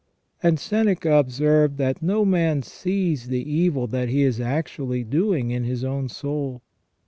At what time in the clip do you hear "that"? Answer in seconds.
1.77-2.01, 3.85-4.09